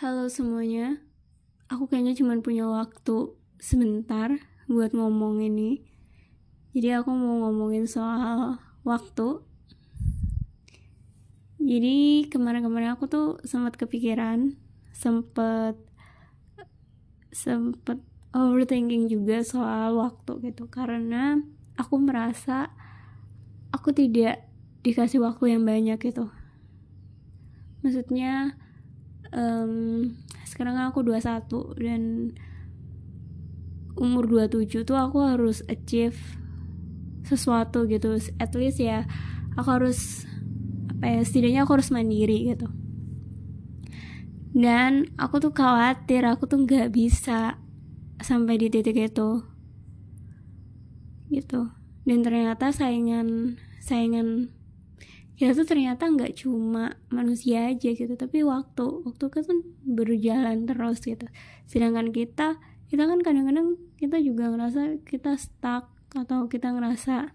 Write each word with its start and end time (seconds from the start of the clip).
Halo 0.00 0.32
semuanya, 0.32 0.96
aku 1.68 1.84
kayaknya 1.84 2.16
cuma 2.16 2.32
punya 2.40 2.64
waktu 2.64 3.36
sebentar 3.60 4.32
buat 4.64 4.96
ngomong 4.96 5.44
ini. 5.44 5.84
Jadi 6.72 6.96
aku 6.96 7.12
mau 7.12 7.44
ngomongin 7.44 7.84
soal 7.84 8.56
waktu. 8.80 9.44
Jadi 11.60 12.24
kemarin-kemarin 12.32 12.96
aku 12.96 13.12
tuh 13.12 13.44
sempat 13.44 13.76
kepikiran, 13.76 14.56
sempat 14.96 15.76
sempat 17.28 18.00
overthinking 18.32 19.04
juga 19.04 19.44
soal 19.44 20.00
waktu 20.00 20.48
gitu 20.48 20.64
karena 20.72 21.44
aku 21.76 22.00
merasa 22.00 22.72
aku 23.68 23.92
tidak 23.92 24.48
dikasih 24.80 25.20
waktu 25.20 25.60
yang 25.60 25.68
banyak 25.68 26.00
gitu 26.00 26.32
maksudnya 27.84 28.56
um, 29.34 30.14
sekarang 30.46 30.76
aku 30.78 31.06
21 31.06 31.46
dan 31.78 32.02
umur 33.98 34.24
27 34.26 34.86
tuh 34.86 34.96
aku 34.96 35.22
harus 35.22 35.62
achieve 35.66 36.18
sesuatu 37.26 37.86
gitu. 37.86 38.18
At 38.40 38.54
least 38.56 38.82
ya 38.82 39.06
aku 39.54 39.68
harus 39.70 40.26
apa 40.90 41.06
ya 41.06 41.20
setidaknya 41.24 41.60
aku 41.64 41.80
harus 41.80 41.92
mandiri 41.94 42.50
gitu. 42.50 42.68
Dan 44.50 45.06
aku 45.14 45.38
tuh 45.38 45.54
khawatir 45.54 46.26
aku 46.26 46.50
tuh 46.50 46.66
nggak 46.66 46.90
bisa 46.90 47.60
sampai 48.18 48.58
di 48.58 48.66
titik 48.68 48.98
itu. 48.98 49.46
Gitu. 51.30 51.70
Dan 52.02 52.26
ternyata 52.26 52.74
saingan 52.74 53.60
saingan 53.78 54.50
kita 55.40 55.56
tuh 55.56 55.64
ternyata 55.64 56.04
nggak 56.04 56.36
cuma 56.44 57.00
manusia 57.08 57.72
aja 57.72 57.96
gitu 57.96 58.12
tapi 58.12 58.44
waktu 58.44 58.84
waktu 59.08 59.24
kan 59.32 59.64
berjalan 59.88 60.68
terus 60.68 61.00
gitu. 61.00 61.24
Sedangkan 61.64 62.12
kita 62.12 62.60
kita 62.92 63.08
kan 63.08 63.24
kadang-kadang 63.24 63.80
kita 63.96 64.20
juga 64.20 64.52
ngerasa 64.52 65.00
kita 65.08 65.40
stuck 65.40 65.96
atau 66.12 66.44
kita 66.44 66.76
ngerasa 66.76 67.32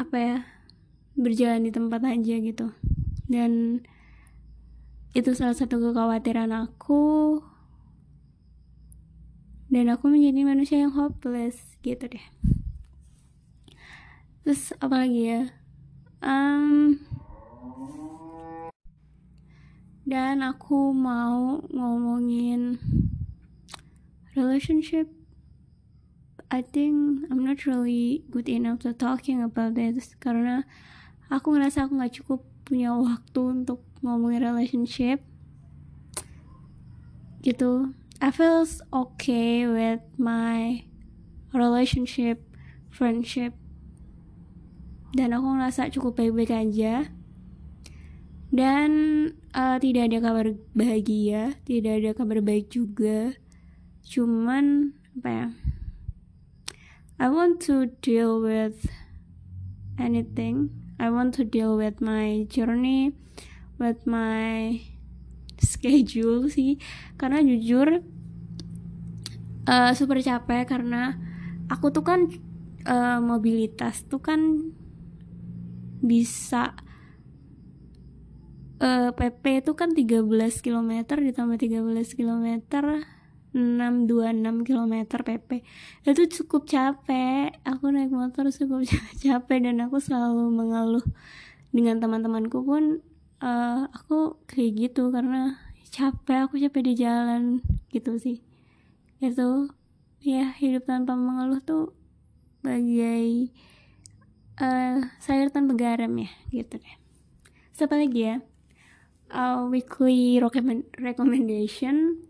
apa 0.00 0.16
ya 0.16 0.48
berjalan 1.12 1.68
di 1.68 1.76
tempat 1.76 2.08
aja 2.08 2.34
gitu. 2.40 2.72
Dan 3.28 3.84
itu 5.12 5.28
salah 5.36 5.52
satu 5.52 5.76
kekhawatiran 5.76 6.56
aku. 6.56 7.36
Dan 9.68 9.92
aku 9.92 10.08
menjadi 10.08 10.40
manusia 10.40 10.80
yang 10.80 10.96
hopeless 10.96 11.76
gitu 11.84 12.08
deh. 12.08 12.26
Terus 14.40 14.72
apa 14.80 15.04
lagi 15.04 15.30
ya 15.30 15.59
um, 16.24 17.00
dan 20.08 20.42
aku 20.42 20.92
mau 20.96 21.64
ngomongin 21.68 22.80
relationship. 24.36 25.08
I 26.50 26.66
think 26.66 27.30
I'm 27.30 27.46
not 27.46 27.62
really 27.62 28.26
good 28.26 28.50
enough 28.50 28.82
to 28.82 28.90
talking 28.90 29.38
about 29.38 29.78
this 29.78 30.18
karena 30.18 30.66
aku 31.30 31.54
ngerasa 31.54 31.86
aku 31.86 31.94
nggak 31.94 32.14
cukup 32.22 32.40
punya 32.66 32.90
waktu 32.90 33.62
untuk 33.62 33.86
ngomongin 34.02 34.42
relationship. 34.42 35.22
Gitu. 37.46 37.94
I 38.20 38.28
feels 38.34 38.84
okay 38.92 39.64
with 39.64 40.04
my 40.20 40.84
relationship 41.54 42.42
friendship 42.90 43.59
dan 45.10 45.34
aku 45.34 45.46
ngerasa 45.58 45.90
cukup 45.90 46.18
baik-baik 46.18 46.52
aja. 46.54 47.10
Dan 48.50 48.90
uh, 49.54 49.78
tidak 49.78 50.10
ada 50.10 50.18
kabar 50.18 50.46
bahagia 50.74 51.54
tidak 51.62 52.02
ada 52.02 52.10
kabar 52.14 52.38
baik 52.42 52.70
juga. 52.70 53.38
Cuman 54.06 54.94
apa 55.14 55.28
ya 55.30 55.46
I 57.20 57.28
want 57.28 57.60
to 57.68 57.92
deal 58.00 58.40
with 58.40 58.88
anything. 60.00 60.72
I 60.96 61.12
want 61.12 61.36
to 61.36 61.44
deal 61.44 61.76
with 61.76 62.00
my 62.00 62.48
journey 62.48 63.12
with 63.76 64.02
my 64.08 64.80
schedule 65.60 66.48
sih. 66.48 66.80
Karena 67.20 67.44
jujur 67.44 68.02
uh, 69.68 69.92
super 69.92 70.18
capek 70.24 70.64
karena 70.68 71.20
aku 71.68 71.92
tuh 71.92 72.02
kan 72.02 72.26
uh, 72.88 73.20
mobilitas 73.20 74.08
tuh 74.08 74.24
kan 74.24 74.72
bisa 76.00 76.74
uh, 78.80 79.08
eh, 79.08 79.10
PP 79.12 79.64
itu 79.64 79.72
kan 79.76 79.92
13 79.92 80.24
km 80.64 80.92
ditambah 81.04 81.56
13 81.60 82.18
km 82.18 82.46
626 83.50 84.62
km 84.62 84.94
PP 85.26 85.50
itu 86.06 86.22
cukup 86.40 86.62
capek. 86.70 87.50
Aku 87.66 87.90
naik 87.90 88.14
motor 88.14 88.46
cukup 88.48 88.86
capek 89.22 89.58
dan 89.66 89.82
aku 89.82 89.98
selalu 89.98 90.54
mengeluh. 90.54 91.04
Dengan 91.70 92.02
teman-temanku 92.02 92.66
pun 92.66 92.98
uh, 93.42 93.86
aku 93.94 94.42
kayak 94.50 94.90
gitu 94.90 95.14
karena 95.14 95.58
capek 95.90 96.46
aku 96.46 96.58
capek 96.58 96.82
di 96.82 96.94
jalan 96.98 97.62
gitu 97.90 98.18
sih. 98.18 98.42
Itu 99.18 99.70
ya 100.22 100.54
hidup 100.54 100.86
tanpa 100.86 101.18
mengeluh 101.18 101.58
tuh 101.62 101.94
bagai 102.62 103.50
uh, 104.60 105.00
sayur 105.18 105.48
tanpa 105.48 105.74
garam 105.74 106.12
ya 106.20 106.30
gitu 106.52 106.76
deh. 106.76 106.96
Siapa 107.72 107.96
lagi 107.96 108.28
ya? 108.28 108.36
Uh, 109.32 109.66
weekly 109.72 110.36
recommendation. 111.00 112.26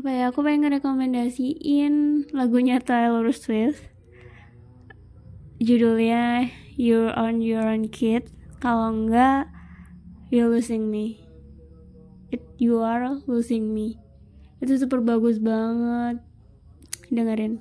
Apa 0.00 0.08
ya 0.08 0.24
aku 0.32 0.40
pengen 0.40 0.72
rekomendasiin 0.72 2.24
lagunya 2.32 2.80
Taylor 2.80 3.28
Swift. 3.36 3.84
Judulnya 5.60 6.48
You're 6.80 7.12
on 7.12 7.44
Your 7.44 7.68
Own 7.68 7.92
Kid. 7.92 8.32
Kalau 8.64 8.88
enggak 8.88 9.52
You're 10.32 10.48
Losing 10.48 10.88
Me. 10.88 11.20
It, 12.32 12.40
You 12.56 12.80
Are 12.80 13.20
Losing 13.28 13.76
Me. 13.76 14.00
Itu 14.64 14.72
super 14.80 15.04
bagus 15.04 15.36
banget. 15.36 16.24
Dengerin 17.12 17.60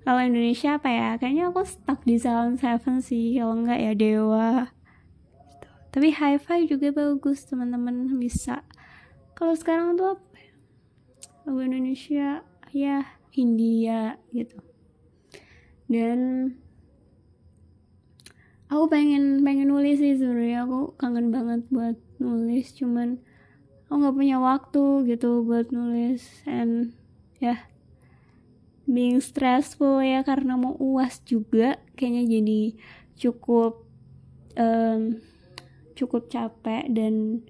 kalau 0.00 0.20
Indonesia 0.24 0.80
apa 0.80 0.88
ya? 0.88 1.08
Kayaknya 1.20 1.44
aku 1.52 1.60
stuck 1.68 2.00
di 2.08 2.16
Sound 2.16 2.56
Seven 2.56 3.04
sih 3.04 3.36
kalau 3.36 3.60
enggak 3.60 3.80
ya 3.80 3.92
Dewa. 3.92 4.50
Gitu. 5.44 5.68
tapi 5.90 6.08
Hi-Fi 6.14 6.70
juga 6.70 6.88
bagus 6.94 7.44
teman-teman 7.44 8.08
bisa. 8.16 8.64
Kalau 9.36 9.52
sekarang 9.52 9.98
tuh 10.00 10.16
apa 10.16 10.36
ya? 10.38 10.52
lagu 11.44 11.60
Indonesia 11.64 12.28
ya 12.70 13.04
India 13.34 14.16
gitu. 14.32 14.56
Dan 15.90 16.52
aku 18.70 18.86
pengen 18.86 19.42
pengen 19.42 19.68
nulis 19.68 20.00
sih 20.00 20.16
sebenarnya. 20.16 20.64
Aku 20.64 20.94
kangen 20.96 21.34
banget 21.34 21.66
buat 21.68 21.98
nulis 22.22 22.72
cuman 22.78 23.18
aku 23.90 23.94
nggak 24.00 24.16
punya 24.16 24.36
waktu 24.40 24.84
gitu 25.10 25.42
buat 25.44 25.68
nulis. 25.74 26.22
And 26.46 26.94
ya 27.42 27.56
yeah, 27.56 27.60
being 28.90 29.22
stressful 29.22 30.02
ya 30.02 30.26
karena 30.26 30.58
mau 30.58 30.74
uas 30.76 31.22
juga 31.22 31.78
kayaknya 31.94 32.26
jadi 32.26 32.62
cukup 33.14 33.86
um, 34.58 35.22
cukup 35.94 36.26
capek 36.26 36.90
dan 36.90 37.44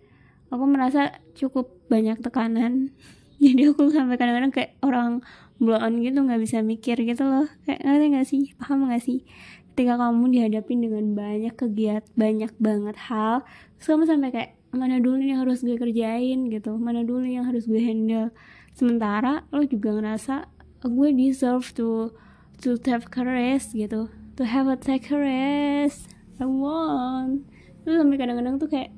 aku 0.51 0.65
merasa 0.67 1.23
cukup 1.39 1.71
banyak 1.87 2.19
tekanan. 2.21 2.91
Jadi 3.41 3.73
aku 3.73 3.89
sampai 3.89 4.21
kadang-kadang 4.21 4.53
kayak 4.53 4.77
orang 4.85 5.25
blow 5.57 5.81
on 5.81 6.05
gitu 6.05 6.21
nggak 6.21 6.43
bisa 6.43 6.61
mikir 6.61 7.01
gitu 7.01 7.25
loh. 7.25 7.49
Kayak 7.65 7.81
ngerti 7.89 8.07
nggak 8.13 8.27
sih? 8.29 8.43
Paham 8.61 8.91
nggak 8.91 9.01
sih? 9.01 9.25
Ketika 9.73 9.97
kamu 9.97 10.29
dihadapin 10.29 10.85
dengan 10.85 11.17
banyak 11.17 11.55
kegiat 11.57 12.05
banyak 12.19 12.53
banget 12.61 13.01
hal 13.09 13.47
terus 13.81 13.97
kamu 13.97 14.05
sampai 14.05 14.29
kayak 14.29 14.51
mana 14.77 15.01
dulu 15.01 15.25
yang 15.25 15.41
harus 15.41 15.65
gue 15.65 15.81
kerjain? 15.81 16.53
gitu. 16.53 16.77
Mana 16.77 17.01
dulu 17.01 17.25
yang 17.25 17.49
harus 17.49 17.65
gue 17.65 17.81
handle? 17.81 18.29
Sementara 18.77 19.49
lo 19.55 19.65
juga 19.65 19.97
ngerasa 19.97 20.60
gue 20.89 21.09
deserve 21.13 21.67
to 21.77 22.15
to 22.61 22.77
have 22.89 23.13
courage 23.13 23.73
gitu. 23.73 24.09
To 24.41 24.43
have 24.49 24.73
a 24.73 24.77
take 24.81 25.13
rest 25.13 26.09
I 26.41 26.49
want 26.49 27.45
itu 27.81 27.97
sampai 27.97 28.17
kadang-kadang 28.17 28.57
tuh 28.61 28.69
kayak 28.69 28.93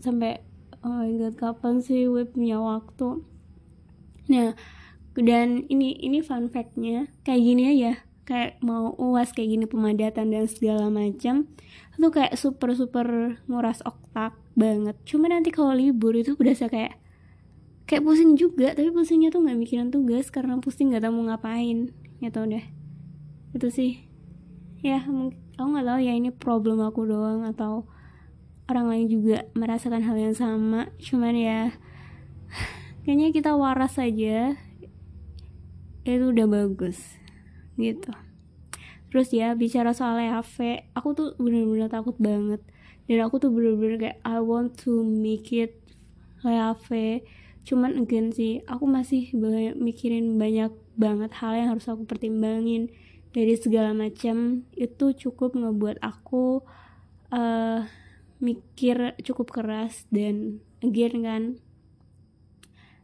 sampai 0.00 0.40
oh 0.84 1.04
my 1.04 1.12
god 1.20 1.34
kapan 1.36 1.80
sih 1.84 2.08
gue 2.08 2.24
punya 2.28 2.60
waktu? 2.60 3.24
Nah 4.32 4.56
dan 5.12 5.68
ini 5.68 5.96
ini 6.00 6.24
fun 6.24 6.48
factnya. 6.48 7.12
Kayak 7.24 7.42
gini 7.44 7.62
aja. 7.68 7.92
Kayak 8.24 8.62
mau 8.64 8.94
uas 8.96 9.34
kayak 9.34 9.50
gini 9.58 9.64
pemadatan 9.68 10.32
dan 10.32 10.46
segala 10.46 10.88
macam 10.88 11.50
itu 11.92 12.08
kayak 12.08 12.34
super 12.40 12.72
super 12.72 13.36
nguras 13.50 13.84
otak 13.84 14.32
banget. 14.56 14.96
Cuma 15.04 15.28
nanti 15.28 15.52
kalau 15.52 15.76
libur 15.76 16.16
itu 16.16 16.32
berasa 16.40 16.68
kayak 16.72 16.96
kayak 17.86 18.02
pusing 18.06 18.38
juga 18.38 18.72
tapi 18.72 18.94
pusingnya 18.94 19.34
tuh 19.34 19.42
nggak 19.42 19.58
mikirin 19.58 19.90
tugas 19.90 20.30
karena 20.30 20.58
pusing 20.62 20.94
nggak 20.94 21.04
tahu 21.04 21.12
mau 21.18 21.34
ngapain 21.34 21.90
gitu 22.22 22.40
deh. 22.46 22.64
Itu 23.52 23.68
sih. 23.68 24.06
Ya 24.82 25.02
aku 25.02 25.66
nggak 25.68 25.86
tahu 25.86 26.00
ya 26.02 26.12
ini 26.14 26.30
problem 26.34 26.82
aku 26.82 27.06
doang 27.06 27.46
atau 27.46 27.86
orang 28.70 28.88
lain 28.88 29.06
juga 29.10 29.44
merasakan 29.52 30.02
hal 30.02 30.16
yang 30.16 30.36
sama. 30.36 30.88
Cuman 31.02 31.34
ya 31.34 31.74
kayaknya 33.04 33.34
kita 33.34 33.54
waras 33.58 33.98
aja. 33.98 34.56
Itu 36.02 36.34
udah 36.34 36.46
bagus 36.50 36.98
gitu. 37.76 38.10
Terus 39.12 39.28
ya 39.28 39.52
bicara 39.52 39.92
soal 39.92 40.16
EAV 40.24 40.88
aku 40.96 41.08
tuh 41.12 41.28
bener-bener 41.36 41.92
takut 41.92 42.16
banget. 42.16 42.64
Dan 43.04 43.18
aku 43.26 43.42
tuh 43.42 43.50
bener-bener 43.52 43.98
kayak 43.98 44.18
I 44.24 44.40
want 44.40 44.78
to 44.86 45.04
make 45.04 45.52
it 45.52 45.82
EAV 46.46 47.20
cuman 47.62 48.02
again 48.02 48.34
sih 48.34 48.62
aku 48.66 48.84
masih 48.90 49.30
banyak 49.34 49.78
mikirin 49.78 50.34
banyak 50.34 50.74
banget 50.98 51.30
hal 51.38 51.54
yang 51.54 51.68
harus 51.74 51.86
aku 51.86 52.04
pertimbangin. 52.04 52.90
Dari 53.32 53.56
segala 53.56 53.96
macam 53.96 54.68
itu 54.76 55.06
cukup 55.16 55.56
ngebuat 55.56 56.04
aku 56.04 56.60
uh, 57.32 57.80
mikir 58.42 59.16
cukup 59.24 59.54
keras 59.54 60.04
dan 60.12 60.60
again 60.84 61.24
kan 61.24 61.42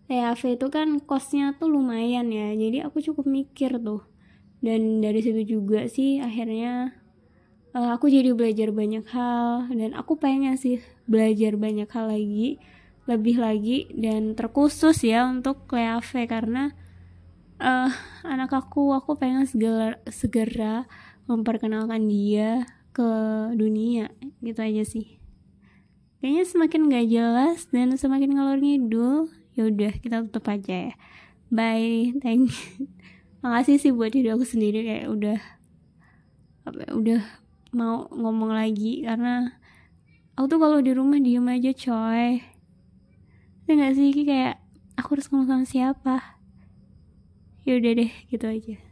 EAV 0.09 0.57
itu 0.61 0.67
kan 0.69 1.01
kosnya 1.05 1.57
tuh 1.57 1.69
lumayan 1.69 2.33
ya 2.33 2.53
jadi 2.57 2.89
aku 2.89 3.01
cukup 3.01 3.25
mikir 3.25 3.81
tuh. 3.81 4.05
Dan 4.59 4.99
dari 4.99 5.23
situ 5.23 5.47
juga 5.47 5.87
sih 5.87 6.19
akhirnya 6.19 6.99
uh, 7.73 7.95
aku 7.95 8.11
jadi 8.11 8.35
belajar 8.35 8.75
banyak 8.75 9.07
hal 9.09 9.71
dan 9.71 9.95
aku 9.95 10.19
pengen 10.19 10.59
sih 10.59 10.83
belajar 11.07 11.55
banyak 11.55 11.89
hal 11.89 12.11
lagi 12.11 12.59
lebih 13.09 13.41
lagi 13.41 13.89
dan 13.97 14.37
terkhusus 14.37 15.01
ya 15.01 15.25
untuk 15.25 15.65
EAV 15.73 16.29
karena 16.29 16.77
uh, 17.57 17.91
anak 18.21 18.53
aku 18.53 18.93
aku 18.93 19.17
pengen 19.17 19.49
segera 19.49 19.97
segera 20.13 20.85
memperkenalkan 21.25 22.05
dia 22.05 22.69
ke 22.93 23.11
dunia 23.57 24.13
gitu 24.45 24.61
aja 24.61 24.85
sih. 24.85 25.17
Kayaknya 26.19 26.45
semakin 26.45 26.81
gak 26.91 27.07
jelas 27.09 27.59
dan 27.71 27.95
semakin 27.95 28.35
ngalor 28.37 28.59
ngidul 28.59 29.31
ya 29.57 29.71
udah 29.71 29.93
kita 30.03 30.29
tutup 30.29 30.45
aja 30.53 30.93
ya. 30.93 30.95
Bye 31.49 32.13
thank 32.21 32.53
you. 32.53 32.91
Makasih 33.43 33.81
sih 33.81 33.93
buat 33.95 34.13
diri 34.13 34.29
aku 34.29 34.45
sendiri 34.45 34.85
kayak 34.85 35.07
udah 35.09 35.39
apa 36.69 36.85
ya, 36.85 36.91
udah 36.93 37.23
mau 37.73 38.05
ngomong 38.13 38.53
lagi 38.53 39.07
karena 39.07 39.57
aku 40.37 40.45
tuh 40.53 40.61
kalau 40.61 40.79
di 40.85 40.93
rumah 40.93 41.17
diem 41.17 41.49
aja 41.49 41.73
coy 41.73 42.58
ya 43.69 43.77
gak 43.77 43.95
sih 44.01 44.09
kayak 44.25 44.57
aku 44.97 45.21
harus 45.21 45.29
ngomong 45.29 45.49
sama 45.53 45.65
siapa? 45.69 46.17
Ya 47.69 47.77
udah 47.77 47.93
deh 48.01 48.13
gitu 48.33 48.49
aja 48.49 48.88